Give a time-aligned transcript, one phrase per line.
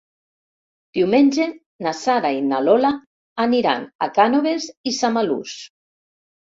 [0.97, 1.45] Diumenge
[1.87, 2.93] na Sara i na Lola
[3.47, 5.57] aniran a Cànoves i Samalús.